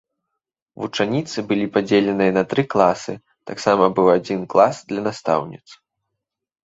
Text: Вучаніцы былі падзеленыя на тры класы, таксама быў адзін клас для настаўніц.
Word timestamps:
Вучаніцы 0.83 1.37
былі 1.51 1.65
падзеленыя 1.75 2.31
на 2.39 2.43
тры 2.53 2.63
класы, 2.75 3.13
таксама 3.51 3.83
быў 4.01 4.07
адзін 4.17 4.41
клас 4.55 4.75
для 4.93 5.01
настаўніц. 5.09 5.67